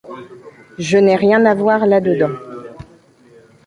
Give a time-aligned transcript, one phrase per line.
[0.79, 2.33] Je n'ai rien à voir là dedans.